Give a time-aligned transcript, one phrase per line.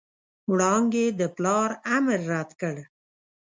[0.51, 2.75] وړانګې د پلار امر رد کړ.